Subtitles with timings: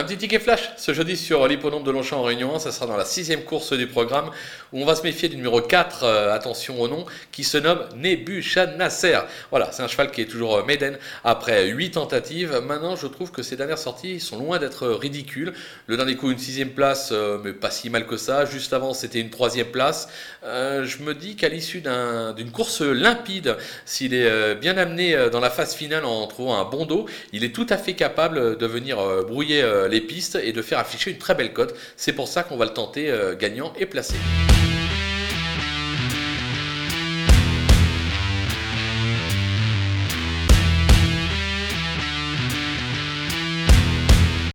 [0.00, 2.86] Un petit ticket flash ce jeudi sur l'hippodrome de Longchamp en Réunion 1, ça sera
[2.86, 4.30] dans la sixième course du programme
[4.72, 7.80] où on va se méfier du numéro 4, euh, attention au nom, qui se nomme
[7.96, 9.26] Nebuchadnezzar.
[9.50, 12.62] Voilà, c'est un cheval qui est toujours euh, maiden après 8 tentatives.
[12.66, 15.52] Maintenant, je trouve que ces dernières sorties sont loin d'être ridicules.
[15.86, 18.46] Le dernier coup, une sixième place, euh, mais pas si mal que ça.
[18.46, 20.08] Juste avant, c'était une troisième place.
[20.42, 25.74] je me dis qu'à l'issue d'une course limpide, s'il est bien amené dans la phase
[25.74, 27.04] finale en trouvant un bon dos,
[27.34, 28.96] il est tout à fait capable de venir
[29.26, 31.74] brouiller les pistes et de faire afficher une très belle cote.
[31.96, 34.14] C'est pour ça qu'on va le tenter euh, gagnant et placé.